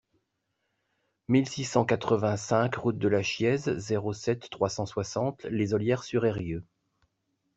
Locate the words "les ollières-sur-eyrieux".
5.43-6.65